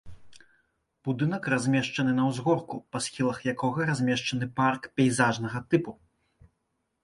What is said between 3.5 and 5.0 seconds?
якога размешчаны парк